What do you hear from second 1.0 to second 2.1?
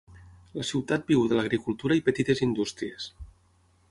viu de l'agricultura i